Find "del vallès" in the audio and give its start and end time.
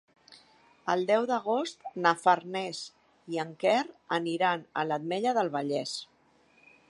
5.41-5.93